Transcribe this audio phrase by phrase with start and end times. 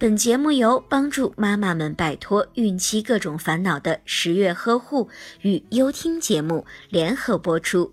[0.00, 5.10] 本节目由帮助妈妈们摆脱孕期各种烦恼的十月呵护
[5.42, 7.92] 与优听节目联合播出。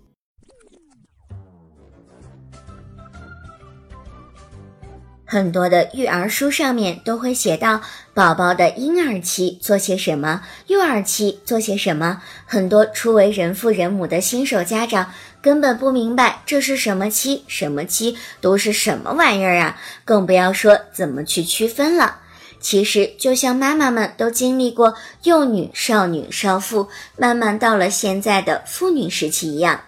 [5.26, 7.82] 很多的育儿书上面都会写到
[8.18, 12.20] 宝宝的婴儿期做些什么，幼儿期做些什么。
[12.46, 22.16] 很多初为人父人母的新手家长根本不明白这是什么期，什么期都是什么玩意儿啊，更不要说怎么去区分了。
[22.58, 29.82] 其实就像妈妈们都经历过幼女、少女、少妇，慢慢到了现在的妇女时期一样。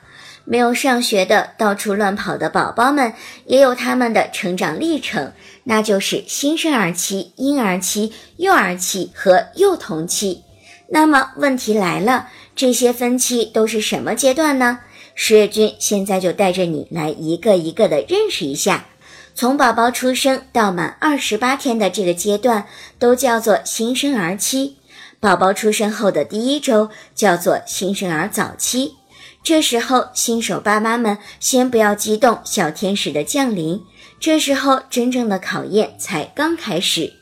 [0.45, 3.13] 没有上学的、到处乱跑的宝宝们，
[3.47, 5.33] 也有他们的成长历程，
[5.65, 10.43] 那就是新生儿期、婴儿期、幼儿期和幼童期。
[10.89, 14.81] 那么问题来了，这些分期都是什么阶段呢？
[15.15, 18.87] 十月君现在就带着你来一个一个的认识一下。
[19.35, 22.67] 从宝宝出生到满二十八天的这个阶段，
[22.99, 24.79] 都叫做新生儿期。
[25.21, 28.95] 宝宝出生后的第一周叫做新生儿早期。
[29.43, 33.83] 这时候，新手爸妈们先不要激动，小天使的降临。
[34.21, 37.15] 这时候，真正的考验才刚开始。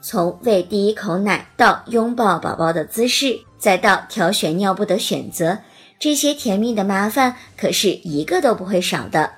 [0.00, 5.58] 从喂第一口奶到拥抱宝宝的姿势，再到挑选尿布的选择，
[5.98, 9.32] 这些甜蜜的麻烦可是一个都不会少的。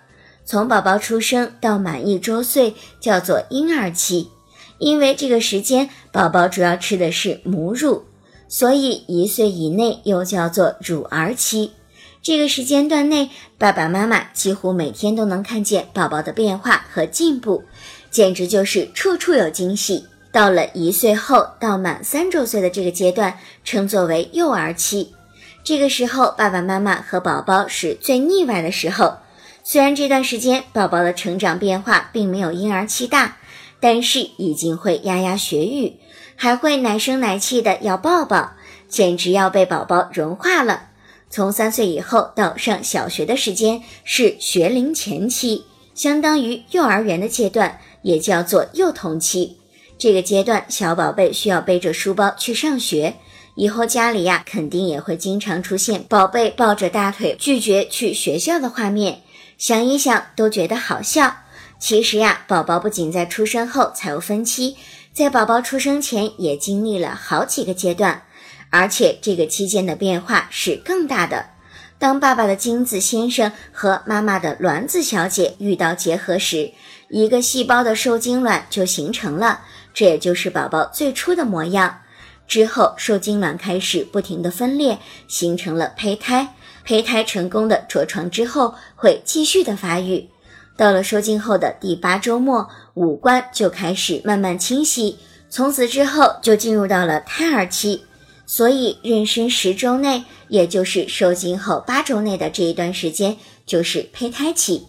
[0.45, 4.31] 从宝宝出生到满一周岁，叫做婴儿期，
[4.79, 8.05] 因为这个时间宝宝主要吃的是母乳，
[8.49, 11.73] 所以一岁以内又叫做乳儿期。
[12.29, 17.65] 这个时间段内，爸爸妈妈几乎每天都能看见宝宝的变化和进步，
[18.11, 20.05] 简直就是处处有惊喜。
[20.31, 25.15] 到了一岁后到满三周岁的这个阶段，称作为幼儿期。
[25.65, 29.17] 这个时候，爸爸妈妈和宝宝是最腻歪的时候。
[29.65, 33.39] 虽然这段时间宝宝的成长变化并没有婴儿期大，
[33.81, 35.95] 但是已经会牙牙学语，
[36.37, 38.53] 还会奶声奶气的要抱抱，
[38.87, 40.89] 简直要被宝宝融化了。
[41.31, 49.59] 从三岁以后到上小学的时间是学龄前期，相当于幼儿园的阶段，也叫做幼童期。
[49.99, 53.17] 这个阶段，小宝贝需要背着书包去上学，
[53.57, 59.23] 以后家里呀，肯定也会经常出现宝贝抱着大腿拒绝去学校的画面。
[59.59, 61.39] 想一想都觉得好笑。
[61.81, 64.77] 其实呀，宝宝不仅在出生后才有分期，
[65.13, 68.23] 在宝宝出生前也经历了好几个阶段。
[68.71, 71.51] 而且这个期间的变化是更大的。
[71.99, 76.73] 当爸爸的精子先生和妈妈的卵子小姐遇到结合时，
[77.09, 79.63] 一个细胞的受精卵就形成了，
[79.93, 82.03] 这也就是宝宝最初的模样。
[82.47, 86.55] 之后，受精卵开始不停的分裂，形成了胚胎。
[86.85, 90.31] 胚胎成功的着床之后，会继续的发育。
[90.77, 95.19] 到了受精后的第八周末，五官就开始慢慢清晰。
[95.51, 98.05] 从此之后，就进入到了胎儿期。
[98.51, 103.37] 所以，妊娠十周内，也就是受精后八周内的这一段时间，
[103.67, 104.87] 就是胚胎期。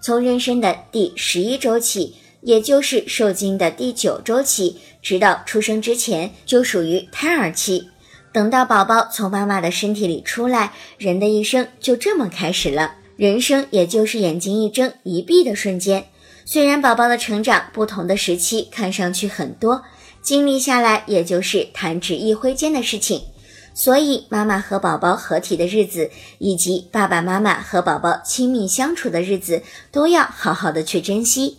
[0.00, 7.88] 从妊娠的第十一周起，也就是受精的第九周起，直到出生之前，就属于胎儿期。
[8.32, 12.94] 等到宝宝从妈妈的身体里出来，人的一生就这么开始了。
[13.16, 16.04] 人生也就是眼睛一睁一闭的瞬间。
[16.44, 19.82] 虽然宝宝的成长不同的时期看上去很多。
[20.22, 23.22] 经历下来，也就是弹指一挥间的事情。
[23.72, 31.58] 所以，妈妈和宝宝合体的日子，以及爸爸妈妈和宝宝亲密相处的日子，都要好好的去珍惜。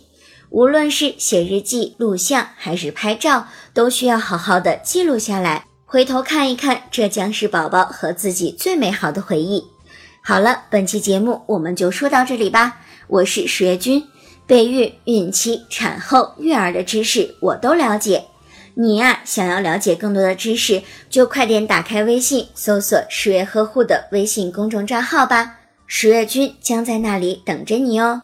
[0.50, 5.64] 无论是写日记、录像，还是拍照，都需要好好的记录下来。
[5.86, 9.64] 回头看一看，这将是宝宝和自己最美好的回忆。
[10.22, 12.80] 好了，本期节目我们就说到这里吧。
[13.08, 14.06] 我是十月君，
[14.46, 18.22] 备孕、孕期、产后、育儿的知识我都了解。
[18.74, 28.22] 你呀，想要了解更多的知识，就快点打开微信，搜索“十月呵护”的微信公众账号吧，十月君将在那里等着你哦。